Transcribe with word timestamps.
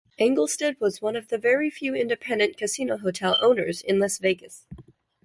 Engelstad 0.19 0.79
was 0.79 0.99
one 0.99 1.15
of 1.15 1.27
the 1.27 1.37
very 1.37 1.69
few 1.69 1.93
independent 1.93 2.57
casino-hotel 2.57 3.37
owners 3.39 3.83
in 3.83 3.99
Las 3.99 4.17
Vegas. 4.17 4.65